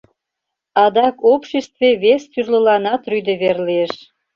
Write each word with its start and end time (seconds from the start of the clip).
Адак 0.83 1.15
обществе 1.33 1.89
вес 2.03 2.23
тӱрлыланат 2.31 3.01
рӱдӧ 3.11 3.33
вер 3.41 3.57
лиеш. 3.67 3.93